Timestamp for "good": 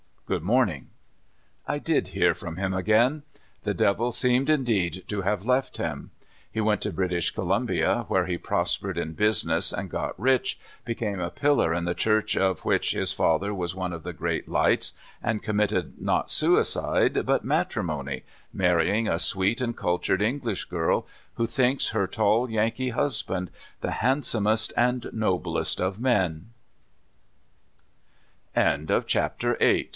0.25-0.41